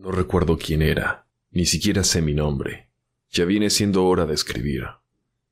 No 0.00 0.10
recuerdo 0.12 0.56
quién 0.56 0.80
era, 0.80 1.26
ni 1.50 1.66
siquiera 1.66 2.04
sé 2.04 2.22
mi 2.22 2.32
nombre. 2.32 2.88
Ya 3.30 3.44
viene 3.44 3.68
siendo 3.68 4.06
hora 4.06 4.24
de 4.24 4.32
escribir, 4.32 4.86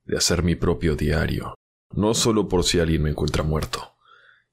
de 0.07 0.17
hacer 0.17 0.43
mi 0.43 0.55
propio 0.55 0.97
diario, 0.97 1.55
no 1.93 2.15
solo 2.15 2.49
por 2.49 2.65
si 2.65 2.81
alguien 2.81 3.03
me 3.03 3.11
encuentra 3.11 3.43
muerto, 3.43 3.93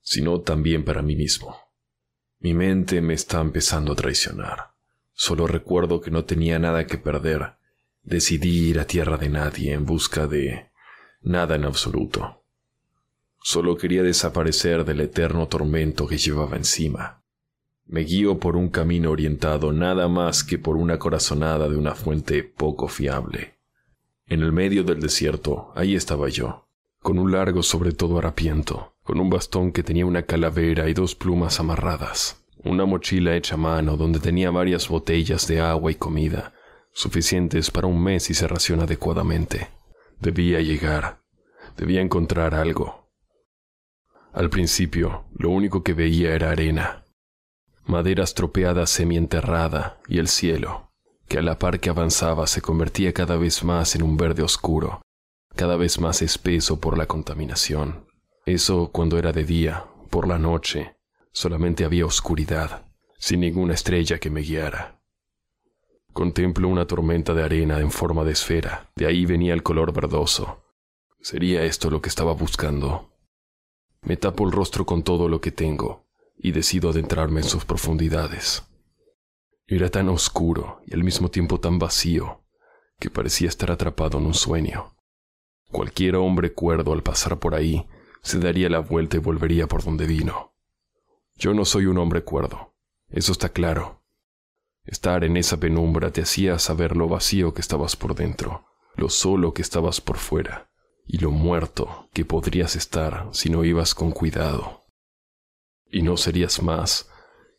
sino 0.02 0.42
también 0.42 0.84
para 0.84 1.02
mí 1.02 1.16
mismo. 1.16 1.56
Mi 2.40 2.54
mente 2.54 3.00
me 3.00 3.14
está 3.14 3.40
empezando 3.40 3.94
a 3.94 3.96
traicionar. 3.96 4.72
Solo 5.14 5.48
recuerdo 5.48 6.02
que 6.02 6.12
no 6.12 6.26
tenía 6.26 6.60
nada 6.60 6.86
que 6.88 6.98
perder. 6.98 7.54
Decidí 8.04 8.68
ir 8.72 8.82
a 8.82 8.88
tierra 8.88 9.16
de 9.16 9.30
nadie 9.30 9.72
en 9.72 9.86
busca 9.86 10.28
de 10.28 10.72
nada 11.22 11.56
en 11.56 11.64
absoluto. 11.64 12.44
Solo 13.42 13.78
quería 13.78 14.04
desaparecer 14.04 14.84
del 14.84 15.00
eterno 15.00 15.48
tormento 15.48 16.06
que 16.06 16.18
llevaba 16.18 16.58
encima. 16.58 17.24
Me 17.88 18.02
guío 18.02 18.40
por 18.40 18.56
un 18.56 18.70
camino 18.70 19.12
orientado 19.12 19.72
nada 19.72 20.08
más 20.08 20.44
que 20.44 20.58
por 20.58 20.76
una 20.76 20.98
corazonada 20.98 21.70
de 21.70 21.78
una 21.78 21.94
fuente 21.94 22.44
poco 22.44 22.88
fiable. 22.88 23.60
En 24.26 24.42
el 24.42 24.52
medio 24.52 24.84
del 24.84 25.00
desierto, 25.00 25.72
ahí 25.76 25.96
estaba 25.96 26.28
yo, 26.30 26.68
con 27.00 27.20
un 27.20 27.32
largo 27.32 27.62
sobre 27.62 27.92
todo 27.92 28.18
harapiento, 28.18 28.96
con 29.04 29.20
un 29.20 29.30
bastón 29.30 29.72
que 29.72 29.84
tenía 29.84 30.08
una 30.08 30.24
calavera 30.24 30.90
y 30.90 30.96
dos 30.96 31.14
plumas 31.14 31.60
amarradas, 31.60 32.44
una 32.64 32.86
mochila 32.86 33.36
hecha 33.36 33.54
a 33.54 33.60
mano 33.60 33.98
donde 33.98 34.20
tenía 34.20 34.50
varias 34.50 34.90
botellas 34.90 35.48
de 35.48 35.62
agua 35.62 35.92
y 35.92 35.96
comida, 35.96 36.54
suficientes 36.92 37.70
para 37.70 37.86
un 37.86 38.04
mes 38.04 38.32
y 38.32 38.34
se 38.34 38.48
raciona 38.48 38.86
adecuadamente. 38.86 39.68
Debía 40.20 40.60
llegar, 40.60 41.22
debía 41.78 42.02
encontrar 42.02 42.56
algo. 42.56 43.12
Al 44.34 44.50
principio, 44.50 45.26
lo 45.38 45.52
único 45.52 45.84
que 45.84 45.94
veía 45.94 46.34
era 46.34 46.50
arena, 46.50 47.05
madera 47.86 48.24
estropeada 48.24 48.88
semienterrada 48.88 50.00
y 50.08 50.18
el 50.18 50.28
cielo, 50.28 50.92
que 51.28 51.38
a 51.38 51.42
la 51.42 51.60
par 51.60 51.80
que 51.80 51.90
avanzaba 51.90 52.48
se 52.48 52.62
convertía 52.62 53.14
cada 53.14 53.38
vez 53.38 53.64
más 53.64 53.96
en 53.96 54.02
un 54.02 54.18
verde 54.18 54.42
oscuro, 54.42 55.02
cada 55.56 55.76
vez 55.76 56.00
más 56.00 56.22
espeso 56.22 56.80
por 56.80 56.98
la 56.98 57.06
contaminación. 57.06 58.08
Eso 58.46 58.90
cuando 58.92 59.18
era 59.18 59.32
de 59.32 59.44
día, 59.44 59.86
por 60.10 60.28
la 60.28 60.40
noche, 60.40 60.98
solamente 61.32 61.86
había 61.86 62.06
oscuridad, 62.06 62.86
sin 63.18 63.42
ninguna 63.42 63.74
estrella 63.74 64.20
que 64.20 64.30
me 64.30 64.42
guiara. 64.42 65.02
Contemplo 66.12 66.68
una 66.68 66.86
tormenta 66.86 67.34
de 67.34 67.44
arena 67.44 67.80
en 67.80 67.92
forma 67.92 68.24
de 68.24 68.32
esfera, 68.32 68.92
de 68.96 69.06
ahí 69.06 69.26
venía 69.26 69.54
el 69.54 69.64
color 69.64 69.94
verdoso. 69.94 70.64
¿Sería 71.20 71.64
esto 71.64 71.90
lo 71.90 72.02
que 72.02 72.10
estaba 72.10 72.34
buscando? 72.34 73.12
Me 74.02 74.16
tapo 74.16 74.46
el 74.46 74.52
rostro 74.52 74.86
con 74.86 75.04
todo 75.04 75.28
lo 75.28 75.42
que 75.42 75.52
tengo, 75.52 76.05
y 76.38 76.52
decido 76.52 76.90
adentrarme 76.90 77.42
en 77.42 77.48
sus 77.48 77.66
profundidades. 77.66 78.64
Era 79.68 79.90
tan 79.90 80.10
oscuro 80.10 80.82
y 80.86 80.94
al 80.94 81.04
mismo 81.04 81.30
tiempo 81.30 81.60
tan 81.60 81.80
vacío 81.80 82.44
que 83.00 83.10
parecía 83.10 83.48
estar 83.48 83.72
atrapado 83.72 84.20
en 84.20 84.28
un 84.28 84.34
sueño. 84.34 84.96
Cualquier 85.72 86.16
hombre 86.16 86.54
cuerdo 86.54 86.94
al 86.94 87.04
pasar 87.04 87.40
por 87.40 87.56
ahí 87.56 87.88
se 88.22 88.40
daría 88.40 88.70
la 88.70 88.80
vuelta 88.80 89.18
y 89.18 89.20
volvería 89.20 89.68
por 89.68 89.84
donde 89.84 90.06
vino. 90.06 90.54
Yo 91.36 91.54
no 91.54 91.66
soy 91.66 91.88
un 91.88 91.98
hombre 91.98 92.24
cuerdo, 92.24 92.76
eso 93.10 93.32
está 93.32 93.50
claro. 93.50 94.04
Estar 94.84 95.24
en 95.24 95.38
esa 95.38 95.60
penumbra 95.60 96.12
te 96.12 96.22
hacía 96.22 96.60
saber 96.60 96.96
lo 96.96 97.08
vacío 97.08 97.54
que 97.54 97.62
estabas 97.62 97.96
por 97.96 98.14
dentro, 98.14 98.68
lo 98.96 99.10
solo 99.10 99.54
que 99.54 99.64
estabas 99.64 100.00
por 100.00 100.18
fuera, 100.18 100.70
y 101.08 101.18
lo 101.18 101.32
muerto 101.32 102.08
que 102.14 102.24
podrías 102.24 102.76
estar 102.76 103.30
si 103.32 103.50
no 103.50 103.66
ibas 103.66 103.96
con 103.96 104.12
cuidado 104.12 104.85
y 105.96 106.02
no 106.02 106.18
serías 106.18 106.62
más 106.62 107.08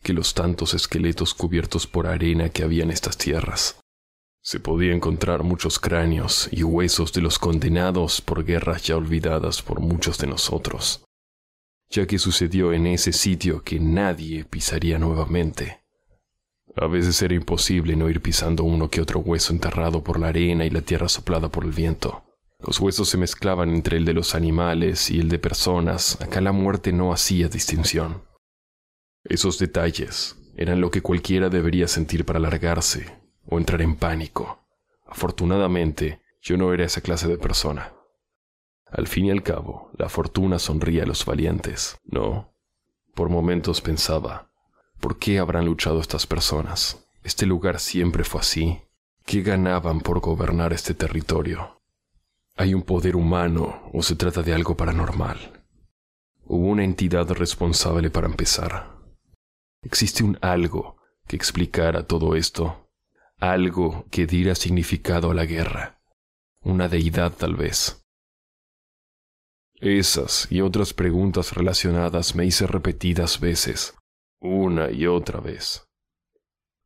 que 0.03 0.13
los 0.13 0.35
tantos 0.35 0.75
esqueletos 0.75 1.33
cubiertos 1.33 1.87
por 1.87 2.07
arena 2.07 2.51
que 2.51 2.65
había 2.65 2.83
en 2.83 2.91
estas 2.91 3.17
tierras. 3.17 3.81
Se 4.43 4.61
podía 4.61 4.93
encontrar 4.93 5.43
muchos 5.43 5.79
cráneos 5.79 6.47
y 6.53 6.63
huesos 6.63 7.15
de 7.15 7.23
los 7.23 7.39
condenados 7.39 8.21
por 8.21 8.45
guerras 8.45 8.83
ya 8.83 8.99
olvidadas 8.99 9.63
por 9.63 9.81
muchos 9.81 10.19
de 10.19 10.27
nosotros, 10.27 11.03
ya 11.89 12.07
que 12.07 12.19
sucedió 12.19 12.75
en 12.75 12.87
ese 12.87 13.15
sitio 13.15 13.63
que 13.63 13.81
nadie 13.81 14.45
pisaría 14.45 14.99
nuevamente. 14.99 15.81
A 16.77 16.89
veces 16.89 17.23
era 17.23 17.35
imposible 17.35 17.97
no 17.97 18.11
ir 18.11 18.21
pisando 18.21 18.65
uno 18.65 18.91
que 18.91 19.01
otro 19.01 19.21
hueso 19.21 19.55
enterrado 19.55 20.05
por 20.05 20.21
la 20.21 20.29
arena 20.29 20.67
y 20.67 20.71
la 20.71 20.83
tierra 20.83 21.09
soplada 21.09 21.49
por 21.49 21.65
el 21.65 21.73
viento. 21.73 22.26
Los 22.59 22.81
huesos 22.81 23.09
se 23.09 23.19
mezclaban 23.19 23.71
entre 23.71 23.99
el 23.99 24.05
de 24.05 24.15
los 24.15 24.35
animales 24.35 25.11
y 25.11 25.21
el 25.21 25.29
de 25.29 25.39
personas. 25.39 26.21
Acá 26.21 26.41
la 26.41 26.53
muerte 26.53 26.93
no 26.93 27.13
hacía 27.13 27.49
distinción. 27.49 28.25
Esos 29.25 29.59
detalles 29.59 30.37
eran 30.57 30.81
lo 30.81 30.91
que 30.91 31.03
cualquiera 31.03 31.49
debería 31.49 31.87
sentir 31.87 32.25
para 32.25 32.41
largarse 32.41 33.21
o 33.45 33.59
entrar 33.59 33.83
en 33.83 33.97
pánico. 33.97 34.67
Afortunadamente, 35.07 36.23
yo 36.41 36.57
no 36.57 36.73
era 36.73 36.85
esa 36.85 37.01
clase 37.01 37.29
de 37.29 37.39
persona. 37.39 37.93
Al 38.91 39.07
fin 39.07 39.27
y 39.27 39.31
al 39.31 39.43
cabo, 39.43 39.91
la 39.99 40.09
fortuna 40.09 40.59
sonríe 40.59 41.03
a 41.03 41.07
los 41.07 41.25
valientes, 41.25 41.99
¿no? 42.05 42.55
Por 43.15 43.29
momentos 43.29 43.81
pensaba, 43.81 44.51
¿por 45.01 45.19
qué 45.19 45.39
habrán 45.39 45.67
luchado 45.67 46.01
estas 46.01 46.27
personas? 46.27 47.07
Este 47.23 47.47
lugar 47.47 47.81
siempre 47.81 48.25
fue 48.25 48.41
así. 48.41 48.81
¿Qué 49.25 49.43
ganaban 49.43 50.01
por 50.01 50.21
gobernar 50.21 50.73
este 50.73 50.95
territorio? 50.95 51.76
¿Hay 52.57 52.75
un 52.75 52.83
poder 52.83 53.17
humano 53.17 53.91
o 53.93 54.03
se 54.03 54.17
trata 54.17 54.43
de 54.43 54.55
algo 54.55 54.77
paranormal? 54.77 55.65
Hubo 56.45 56.67
una 56.69 56.85
entidad 56.85 57.31
responsable 57.31 58.11
para 58.11 58.27
empezar, 58.27 58.97
Existe 59.87 60.25
un 60.25 60.37
algo 60.43 60.97
que 61.29 61.37
explicara 61.37 62.09
todo 62.09 62.35
esto, 62.35 62.91
algo 63.39 64.05
que 64.11 64.27
diera 64.27 64.57
significado 64.57 65.31
a 65.31 65.35
la 65.35 65.45
guerra, 65.45 66.01
una 66.63 66.89
deidad 66.89 67.33
tal 67.33 67.55
vez. 67.55 68.05
Esas 69.75 70.49
y 70.51 70.61
otras 70.61 70.93
preguntas 70.93 71.53
relacionadas 71.55 72.35
me 72.35 72.45
hice 72.45 72.67
repetidas 72.67 73.39
veces, 73.39 73.95
una 74.41 74.91
y 74.91 75.07
otra 75.07 75.39
vez. 75.39 75.87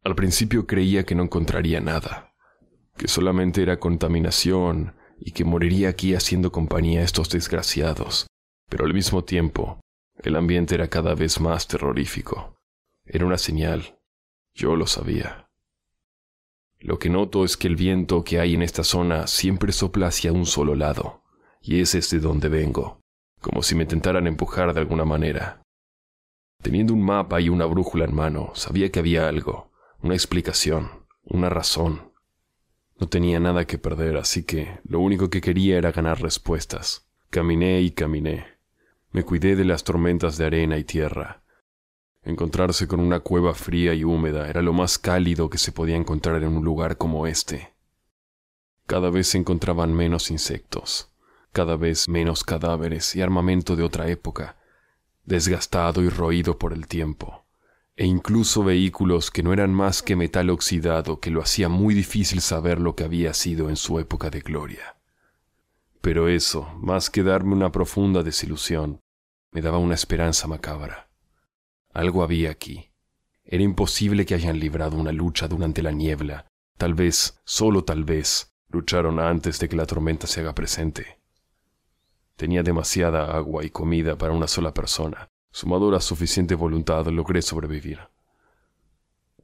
Al 0.05 0.15
principio 0.15 0.67
creía 0.67 1.07
que 1.07 1.15
no 1.15 1.23
encontraría 1.23 1.81
nada, 1.81 2.35
que 2.99 3.09
solamente 3.09 3.63
era 3.63 3.81
contaminación 3.81 4.95
y 5.21 5.33
que 5.33 5.45
moriría 5.45 5.91
aquí 5.91 6.15
haciendo 6.15 6.51
compañía 6.51 7.01
a 7.01 7.05
estos 7.05 7.29
desgraciados, 7.29 8.27
pero 8.69 8.87
al 8.87 8.95
mismo 8.95 9.23
tiempo 9.23 9.81
el 10.23 10.37
ambiente 10.37 10.75
era 10.75 10.89
cada 10.89 11.15
vez 11.15 11.41
más 11.41 11.69
terrorífico. 11.69 12.59
Era 13.05 13.27
una 13.27 13.39
señal. 13.39 13.99
Yo 14.55 14.77
lo 14.77 14.87
sabía. 14.87 15.49
Lo 16.79 16.99
que 16.99 17.11
noto 17.11 17.45
es 17.45 17.57
que 17.57 17.69
el 17.69 17.77
viento 17.77 18.25
que 18.25 18.41
hay 18.41 18.55
en 18.55 18.63
esta 18.63 18.85
zona 18.85 19.27
siempre 19.27 19.73
sopla 19.73 20.09
hacia 20.09 20.33
un 20.33 20.47
solo 20.47 20.75
lado, 20.75 21.23
y 21.61 21.81
ese 21.81 21.99
es 21.99 22.11
de 22.11 22.21
donde 22.21 22.49
vengo, 22.49 23.01
como 23.41 23.63
si 23.63 23.75
me 23.75 23.83
intentaran 23.83 24.27
empujar 24.27 24.73
de 24.73 24.81
alguna 24.81 25.05
manera. 25.05 25.63
Teniendo 26.63 26.95
un 26.95 27.03
mapa 27.03 27.41
y 27.41 27.49
una 27.49 27.67
brújula 27.67 28.05
en 28.07 28.15
mano, 28.15 28.53
sabía 28.55 28.91
que 28.91 28.99
había 28.99 29.29
algo, 29.29 29.73
una 30.03 30.15
explicación, 30.15 31.07
una 31.23 31.49
razón. 31.49 32.10
No 33.01 33.09
tenía 33.09 33.41
nada 33.41 33.67
que 33.67 33.79
perder, 33.79 34.17
así 34.17 34.45
que 34.45 34.79
lo 34.85 35.01
único 35.01 35.31
que 35.31 35.41
quería 35.41 35.79
era 35.79 35.91
ganar 35.91 36.21
respuestas. 36.21 37.07
Caminé 37.31 37.81
y 37.81 37.91
caminé. 37.91 38.47
Me 39.11 39.25
cuidé 39.25 39.57
de 39.57 39.65
las 39.65 39.83
tormentas 39.83 40.37
de 40.37 40.47
arena 40.47 40.79
y 40.79 40.85
tierra, 40.85 41.41
Encontrarse 42.23 42.87
con 42.87 43.01
una 43.01 43.21
cueva 43.21 43.55
fría 43.55 43.95
y 43.95 44.05
húmeda 44.05 44.49
era 44.51 44.61
lo 44.61 44.75
más 44.75 44.99
cálido 44.99 45.49
que 45.49 45.57
se 45.57 45.73
podía 45.73 45.97
encontrar 45.97 46.43
en 46.43 46.55
un 46.55 46.65
lugar 46.65 46.99
como 46.99 47.27
este. 47.27 47.73
Cada 48.87 49.09
vez 49.11 49.29
se 49.29 49.39
encontraban 49.39 49.95
menos 49.95 50.31
insectos, 50.31 51.11
cada 51.53 51.77
vez 51.77 52.09
menos 52.09 52.45
cadáveres 52.45 53.17
y 53.17 53.23
armamento 53.23 53.75
de 53.75 53.85
otra 53.85 54.09
época, 54.09 54.57
desgastado 55.25 56.03
y 56.03 56.11
roído 56.11 56.59
por 56.59 56.75
el 56.75 56.87
tiempo, 56.87 57.40
e 58.01 58.07
incluso 58.07 58.65
vehículos 58.65 59.31
que 59.31 59.43
no 59.43 59.53
eran 59.53 59.75
más 59.75 60.03
que 60.03 60.17
metal 60.17 60.49
oxidado 60.49 61.21
que 61.21 61.31
lo 61.31 61.43
hacía 61.43 61.69
muy 61.69 61.93
difícil 61.93 62.41
saber 62.41 62.81
lo 62.81 62.97
que 62.97 63.05
había 63.05 63.35
sido 63.35 63.69
en 63.69 63.77
su 63.77 63.99
época 63.99 64.31
de 64.31 64.41
gloria. 64.41 64.97
Pero 66.01 66.27
eso, 66.27 66.73
más 66.79 67.11
que 67.11 67.23
darme 67.23 67.53
una 67.53 67.71
profunda 67.71 68.23
desilusión, 68.23 69.03
me 69.51 69.61
daba 69.61 69.77
una 69.77 69.97
esperanza 69.97 70.47
macabra. 70.47 71.11
Algo 71.93 72.23
había 72.23 72.51
aquí. 72.51 72.91
Era 73.45 73.65
imposible 73.65 74.25
que 74.25 74.35
hayan 74.35 74.59
librado 74.59 74.97
una 74.97 75.13
lucha 75.13 75.47
durante 75.47 75.83
la 75.83 75.91
niebla. 75.91 76.47
Tal 76.79 76.95
vez, 76.95 77.39
solo 77.45 77.85
tal 77.85 78.05
vez, 78.05 78.55
lucharon 78.71 79.21
antes 79.21 79.59
de 79.61 79.69
que 79.69 79.77
la 79.77 79.85
tormenta 79.85 80.27
se 80.27 80.41
haga 80.41 80.55
presente. 80.55 81.21
Tenía 82.37 82.63
demasiada 82.63 83.37
agua 83.37 83.63
y 83.63 83.69
comida 83.69 84.17
para 84.17 84.33
una 84.33 84.49
sola 84.49 84.73
persona. 84.73 85.29
Sumado 85.53 85.95
a 85.95 86.01
suficiente 86.01 86.55
voluntad, 86.55 87.07
logré 87.07 87.43
sobrevivir. 87.43 88.01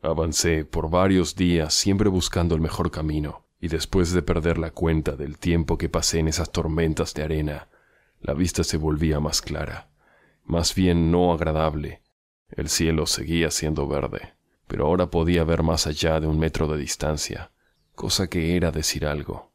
Avancé 0.03 0.65
por 0.65 0.89
varios 0.89 1.35
días 1.35 1.75
siempre 1.75 2.09
buscando 2.09 2.55
el 2.55 2.61
mejor 2.61 2.91
camino, 2.91 3.45
y 3.61 3.69
después 3.69 4.13
de 4.13 4.23
perder 4.23 4.59
la 4.59 4.71
cuenta 4.71 5.17
del 5.17 5.39
tiempo 5.39 5.79
que 5.79 5.89
pasé 5.89 6.21
en 6.21 6.29
esas 6.29 6.53
tormentas 6.53 7.15
de 7.15 7.25
arena, 7.25 7.69
la 8.21 8.35
vista 8.35 8.63
se 8.65 8.77
volvía 8.77 9.21
más 9.21 9.43
clara, 9.43 9.89
más 10.45 10.75
bien 10.75 11.11
no 11.11 11.33
agradable, 11.33 12.03
el 12.51 12.69
cielo 12.69 13.07
seguía 13.07 13.51
siendo 13.51 13.89
verde, 13.89 14.35
pero 14.69 14.87
ahora 14.87 15.11
podía 15.11 15.43
ver 15.43 15.63
más 15.63 15.87
allá 15.87 16.21
de 16.21 16.29
un 16.29 16.39
metro 16.39 16.69
de 16.69 16.79
distancia, 16.79 17.51
cosa 17.95 18.29
que 18.29 18.57
era 18.57 18.71
decir 18.71 19.07
algo. 19.07 19.53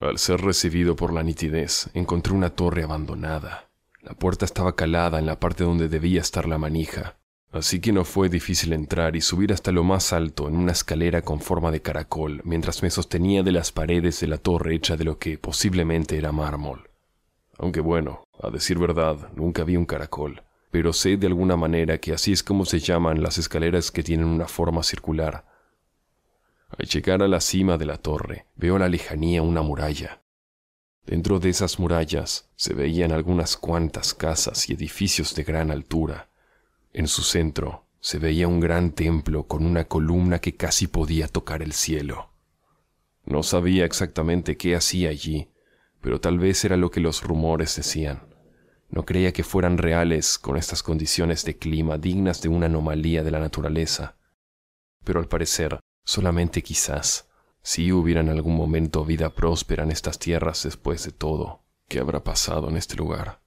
Al 0.00 0.18
ser 0.18 0.40
recibido 0.40 0.96
por 0.96 1.12
la 1.12 1.22
nitidez, 1.22 1.90
encontré 1.94 2.32
una 2.32 2.50
torre 2.50 2.82
abandonada. 2.84 3.65
La 4.06 4.14
puerta 4.14 4.44
estaba 4.44 4.76
calada 4.76 5.18
en 5.18 5.26
la 5.26 5.40
parte 5.40 5.64
donde 5.64 5.88
debía 5.88 6.20
estar 6.20 6.46
la 6.46 6.58
manija, 6.58 7.16
así 7.50 7.80
que 7.80 7.92
no 7.92 8.04
fue 8.04 8.28
difícil 8.28 8.72
entrar 8.72 9.16
y 9.16 9.20
subir 9.20 9.52
hasta 9.52 9.72
lo 9.72 9.82
más 9.82 10.12
alto 10.12 10.46
en 10.46 10.54
una 10.54 10.70
escalera 10.70 11.22
con 11.22 11.40
forma 11.40 11.72
de 11.72 11.82
caracol 11.82 12.40
mientras 12.44 12.84
me 12.84 12.90
sostenía 12.90 13.42
de 13.42 13.50
las 13.50 13.72
paredes 13.72 14.20
de 14.20 14.28
la 14.28 14.38
torre 14.38 14.76
hecha 14.76 14.96
de 14.96 15.02
lo 15.02 15.18
que 15.18 15.38
posiblemente 15.38 16.16
era 16.16 16.30
mármol. 16.30 16.88
Aunque 17.58 17.80
bueno, 17.80 18.22
a 18.40 18.50
decir 18.50 18.78
verdad, 18.78 19.32
nunca 19.34 19.64
vi 19.64 19.76
un 19.76 19.86
caracol, 19.86 20.44
pero 20.70 20.92
sé 20.92 21.16
de 21.16 21.26
alguna 21.26 21.56
manera 21.56 21.98
que 21.98 22.12
así 22.12 22.30
es 22.30 22.44
como 22.44 22.64
se 22.64 22.78
llaman 22.78 23.24
las 23.24 23.38
escaleras 23.38 23.90
que 23.90 24.04
tienen 24.04 24.28
una 24.28 24.46
forma 24.46 24.84
circular, 24.84 25.44
al 26.78 26.86
llegar 26.86 27.24
a 27.24 27.28
la 27.28 27.40
cima 27.40 27.76
de 27.76 27.86
la 27.86 27.96
torre, 27.96 28.46
veo 28.54 28.76
a 28.76 28.78
la 28.78 28.88
lejanía 28.88 29.42
una 29.42 29.62
muralla. 29.62 30.20
Dentro 31.06 31.38
de 31.38 31.50
esas 31.50 31.78
murallas 31.78 32.50
se 32.56 32.74
veían 32.74 33.12
algunas 33.12 33.56
cuantas 33.56 34.12
casas 34.12 34.68
y 34.68 34.72
edificios 34.72 35.34
de 35.34 35.44
gran 35.44 35.70
altura. 35.70 36.28
En 36.92 37.06
su 37.06 37.22
centro 37.22 37.86
se 38.00 38.18
veía 38.18 38.48
un 38.48 38.60
gran 38.60 38.92
templo 38.92 39.46
con 39.46 39.64
una 39.64 39.84
columna 39.84 40.40
que 40.40 40.56
casi 40.56 40.88
podía 40.88 41.28
tocar 41.28 41.62
el 41.62 41.72
cielo. 41.72 42.30
No 43.24 43.42
sabía 43.42 43.84
exactamente 43.84 44.56
qué 44.56 44.74
hacía 44.74 45.10
allí, 45.10 45.48
pero 46.00 46.20
tal 46.20 46.38
vez 46.38 46.64
era 46.64 46.76
lo 46.76 46.90
que 46.90 47.00
los 47.00 47.22
rumores 47.22 47.76
decían. 47.76 48.22
No 48.88 49.04
creía 49.04 49.32
que 49.32 49.44
fueran 49.44 49.78
reales 49.78 50.38
con 50.38 50.56
estas 50.56 50.82
condiciones 50.82 51.44
de 51.44 51.56
clima 51.56 51.98
dignas 51.98 52.42
de 52.42 52.48
una 52.48 52.66
anomalía 52.66 53.22
de 53.22 53.30
la 53.30 53.40
naturaleza. 53.40 54.16
Pero 55.04 55.20
al 55.20 55.28
parecer 55.28 55.78
Solamente 56.08 56.62
quizás, 56.62 57.25
si 57.66 57.90
hubiera 57.90 58.20
en 58.20 58.28
algún 58.28 58.54
momento 58.54 59.04
vida 59.04 59.30
próspera 59.30 59.82
en 59.82 59.90
estas 59.90 60.20
tierras 60.20 60.62
después 60.62 61.02
de 61.02 61.10
todo, 61.10 61.64
¿qué 61.88 61.98
habrá 61.98 62.22
pasado 62.22 62.68
en 62.68 62.76
este 62.76 62.94
lugar? 62.94 63.40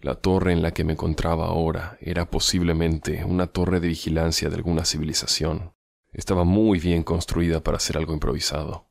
La 0.00 0.16
torre 0.16 0.52
en 0.52 0.60
la 0.60 0.72
que 0.72 0.82
me 0.82 0.94
encontraba 0.94 1.46
ahora 1.46 1.98
era 2.00 2.28
posiblemente 2.28 3.24
una 3.24 3.46
torre 3.46 3.78
de 3.78 3.86
vigilancia 3.86 4.50
de 4.50 4.56
alguna 4.56 4.84
civilización. 4.84 5.72
Estaba 6.12 6.42
muy 6.42 6.80
bien 6.80 7.04
construida 7.04 7.62
para 7.62 7.78
ser 7.78 7.96
algo 7.96 8.12
improvisado. 8.12 8.88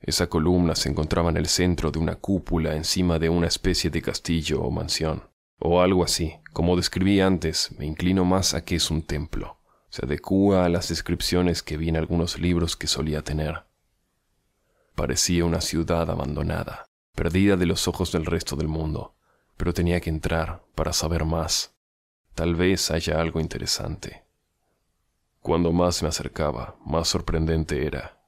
Esa 0.00 0.28
columna 0.28 0.74
se 0.74 0.88
encontraba 0.88 1.28
en 1.28 1.36
el 1.36 1.46
centro 1.46 1.90
de 1.90 1.98
una 1.98 2.14
cúpula 2.14 2.74
encima 2.74 3.18
de 3.18 3.28
una 3.28 3.48
especie 3.48 3.90
de 3.90 4.00
castillo 4.00 4.62
o 4.62 4.70
mansión, 4.70 5.24
o 5.58 5.82
algo 5.82 6.04
así. 6.04 6.36
Como 6.54 6.74
describí 6.74 7.20
antes, 7.20 7.70
me 7.78 7.84
inclino 7.84 8.24
más 8.24 8.54
a 8.54 8.64
que 8.64 8.76
es 8.76 8.90
un 8.90 9.02
templo 9.02 9.55
se 9.96 10.04
adecúa 10.04 10.66
a 10.66 10.68
las 10.68 10.90
descripciones 10.90 11.62
que 11.62 11.78
vi 11.78 11.88
en 11.88 11.96
algunos 11.96 12.38
libros 12.38 12.76
que 12.76 12.86
solía 12.86 13.22
tener. 13.22 13.64
Parecía 14.94 15.46
una 15.46 15.62
ciudad 15.62 16.10
abandonada, 16.10 16.84
perdida 17.14 17.56
de 17.56 17.64
los 17.64 17.88
ojos 17.88 18.12
del 18.12 18.26
resto 18.26 18.56
del 18.56 18.68
mundo, 18.68 19.14
pero 19.56 19.72
tenía 19.72 19.98
que 20.02 20.10
entrar 20.10 20.62
para 20.74 20.92
saber 20.92 21.24
más. 21.24 21.74
Tal 22.34 22.54
vez 22.54 22.90
haya 22.90 23.18
algo 23.18 23.40
interesante. 23.40 24.26
Cuando 25.40 25.72
más 25.72 26.02
me 26.02 26.10
acercaba, 26.10 26.76
más 26.84 27.08
sorprendente 27.08 27.86
era. 27.86 28.20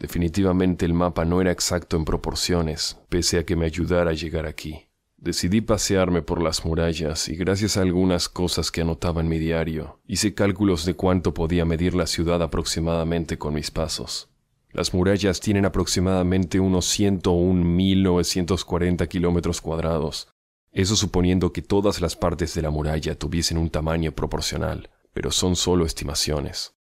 Definitivamente 0.00 0.84
el 0.84 0.92
mapa 0.92 1.24
no 1.24 1.40
era 1.40 1.52
exacto 1.52 1.96
en 1.96 2.04
proporciones, 2.04 2.98
pese 3.08 3.38
a 3.38 3.46
que 3.46 3.54
me 3.54 3.66
ayudara 3.66 4.10
a 4.10 4.14
llegar 4.14 4.46
aquí. 4.46 4.88
Decidí 5.22 5.60
pasearme 5.60 6.20
por 6.20 6.42
las 6.42 6.64
murallas 6.64 7.28
y 7.28 7.36
gracias 7.36 7.76
a 7.76 7.82
algunas 7.82 8.28
cosas 8.28 8.72
que 8.72 8.80
anotaba 8.80 9.20
en 9.20 9.28
mi 9.28 9.38
diario, 9.38 10.00
hice 10.08 10.34
cálculos 10.34 10.84
de 10.84 10.94
cuánto 10.94 11.32
podía 11.32 11.64
medir 11.64 11.94
la 11.94 12.08
ciudad 12.08 12.42
aproximadamente 12.42 13.38
con 13.38 13.54
mis 13.54 13.70
pasos. 13.70 14.30
Las 14.72 14.92
murallas 14.92 15.38
tienen 15.38 15.64
aproximadamente 15.64 16.58
unos 16.58 16.98
101.940 16.98 19.06
kilómetros 19.06 19.60
cuadrados, 19.60 20.26
eso 20.72 20.96
suponiendo 20.96 21.52
que 21.52 21.62
todas 21.62 22.00
las 22.00 22.16
partes 22.16 22.52
de 22.54 22.62
la 22.62 22.70
muralla 22.70 23.16
tuviesen 23.16 23.58
un 23.58 23.70
tamaño 23.70 24.10
proporcional, 24.10 24.90
pero 25.12 25.30
son 25.30 25.54
solo 25.54 25.86
estimaciones. 25.86 26.74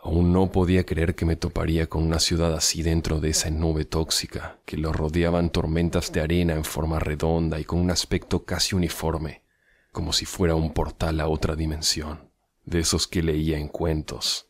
Aún 0.00 0.32
no 0.32 0.52
podía 0.52 0.86
creer 0.86 1.16
que 1.16 1.24
me 1.24 1.34
toparía 1.34 1.88
con 1.88 2.04
una 2.04 2.20
ciudad 2.20 2.54
así 2.54 2.82
dentro 2.82 3.20
de 3.20 3.30
esa 3.30 3.50
nube 3.50 3.84
tóxica, 3.84 4.58
que 4.64 4.76
lo 4.76 4.92
rodeaban 4.92 5.50
tormentas 5.50 6.12
de 6.12 6.20
arena 6.20 6.54
en 6.54 6.64
forma 6.64 7.00
redonda 7.00 7.58
y 7.58 7.64
con 7.64 7.80
un 7.80 7.90
aspecto 7.90 8.44
casi 8.44 8.76
uniforme, 8.76 9.42
como 9.90 10.12
si 10.12 10.24
fuera 10.24 10.54
un 10.54 10.72
portal 10.72 11.20
a 11.20 11.28
otra 11.28 11.56
dimensión, 11.56 12.30
de 12.64 12.78
esos 12.78 13.08
que 13.08 13.22
leía 13.22 13.58
en 13.58 13.66
cuentos. 13.66 14.48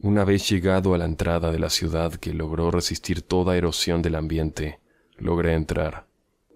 Una 0.00 0.24
vez 0.24 0.48
llegado 0.48 0.94
a 0.94 0.98
la 0.98 1.04
entrada 1.04 1.50
de 1.50 1.58
la 1.58 1.68
ciudad 1.68 2.14
que 2.14 2.32
logró 2.32 2.70
resistir 2.70 3.20
toda 3.20 3.56
erosión 3.56 4.00
del 4.00 4.14
ambiente, 4.14 4.80
logré 5.18 5.54
entrar. 5.54 6.06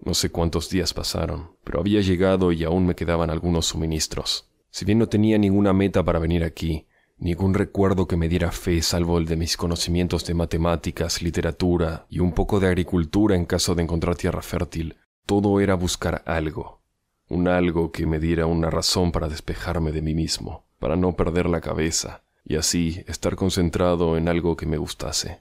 No 0.01 0.13
sé 0.13 0.31
cuántos 0.31 0.69
días 0.69 0.93
pasaron, 0.93 1.57
pero 1.63 1.79
había 1.79 2.01
llegado 2.01 2.51
y 2.51 2.63
aún 2.63 2.87
me 2.87 2.95
quedaban 2.95 3.29
algunos 3.29 3.67
suministros. 3.67 4.49
Si 4.71 4.83
bien 4.83 4.97
no 4.97 5.07
tenía 5.09 5.37
ninguna 5.37 5.73
meta 5.73 6.03
para 6.03 6.19
venir 6.19 6.43
aquí, 6.43 6.87
Ningún 7.23 7.53
recuerdo 7.53 8.05
que 8.05 8.17
me 8.17 8.27
diera 8.27 8.51
fe 8.51 8.81
salvo 8.81 9.17
el 9.17 9.25
de 9.25 9.37
mis 9.37 9.55
conocimientos 9.55 10.25
de 10.25 10.33
matemáticas, 10.33 11.21
literatura 11.21 12.05
y 12.09 12.19
un 12.19 12.33
poco 12.33 12.59
de 12.59 12.67
agricultura 12.67 13.37
en 13.37 13.45
caso 13.45 13.75
de 13.75 13.83
encontrar 13.83 14.17
tierra 14.17 14.41
fértil. 14.41 14.97
Todo 15.25 15.61
era 15.61 15.75
buscar 15.75 16.21
algo, 16.25 16.81
un 17.29 17.47
algo 17.47 17.93
que 17.93 18.05
me 18.05 18.19
diera 18.19 18.45
una 18.45 18.69
razón 18.69 19.13
para 19.13 19.29
despejarme 19.29 19.93
de 19.93 20.01
mí 20.01 20.13
mismo, 20.13 20.67
para 20.79 20.97
no 20.97 21.15
perder 21.15 21.45
la 21.45 21.61
cabeza 21.61 22.25
y 22.43 22.57
así 22.57 23.05
estar 23.07 23.37
concentrado 23.37 24.17
en 24.17 24.27
algo 24.27 24.57
que 24.57 24.65
me 24.65 24.75
gustase. 24.75 25.39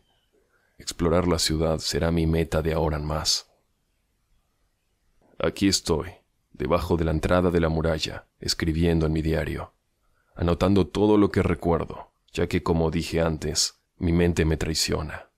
Explorar 0.79 1.27
la 1.27 1.41
ciudad 1.41 1.81
será 1.81 2.13
mi 2.13 2.29
meta 2.29 2.63
de 2.63 2.75
ahora 2.75 2.97
en 2.97 3.07
más. 3.07 3.51
Aquí 5.37 5.67
estoy, 5.67 6.11
debajo 6.53 6.97
de 6.97 7.07
la 7.07 7.11
entrada 7.11 7.51
de 7.51 7.59
la 7.59 7.69
muralla, 7.69 8.29
escribiendo 8.39 9.05
en 9.07 9.13
mi 9.13 9.21
diario 9.21 9.73
anotando 10.35 10.87
todo 10.87 11.17
lo 11.19 11.31
que 11.31 11.43
recuerdo, 11.43 12.13
ya 12.33 12.47
que 12.47 12.63
como 12.63 12.91
dije 12.91 13.21
antes, 13.21 13.83
mi 13.99 14.13
mente 14.13 14.45
me 14.45 14.57
traiciona. 14.57 15.31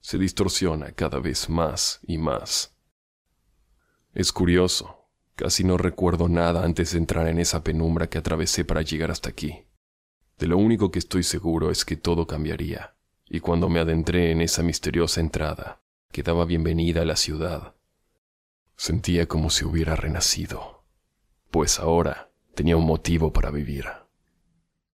Se 0.00 0.18
distorsiona 0.18 0.92
cada 0.92 1.18
vez 1.20 1.48
más 1.48 2.00
y 2.02 2.18
más. 2.18 2.76
Es 4.12 4.32
curioso, 4.32 5.08
casi 5.36 5.62
no 5.62 5.76
recuerdo 5.76 6.28
nada 6.28 6.64
antes 6.64 6.92
de 6.92 6.98
entrar 6.98 7.28
en 7.28 7.38
esa 7.38 7.62
penumbra 7.62 8.08
que 8.08 8.18
atravesé 8.18 8.64
para 8.64 8.82
llegar 8.82 9.10
hasta 9.10 9.30
aquí. 9.30 9.66
De 10.38 10.46
lo 10.46 10.56
único 10.56 10.90
que 10.90 10.98
estoy 10.98 11.22
seguro 11.22 11.70
es 11.70 11.84
que 11.84 11.96
todo 11.96 12.26
cambiaría, 12.26 12.96
y 13.26 13.40
cuando 13.40 13.68
me 13.68 13.78
adentré 13.78 14.32
en 14.32 14.40
esa 14.40 14.62
misteriosa 14.62 15.20
entrada, 15.20 15.80
que 16.10 16.22
daba 16.22 16.44
bienvenida 16.44 17.02
a 17.02 17.04
la 17.04 17.16
ciudad, 17.16 17.74
sentía 18.76 19.26
como 19.26 19.50
si 19.50 19.64
hubiera 19.64 19.94
renacido, 19.94 20.84
pues 21.50 21.78
ahora 21.78 22.32
tenía 22.54 22.76
un 22.76 22.86
motivo 22.86 23.32
para 23.32 23.50
vivir. 23.50 23.84